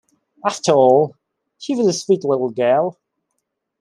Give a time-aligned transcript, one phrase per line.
[0.43, 1.15] After all,
[1.59, 2.97] she was a sweet little girl.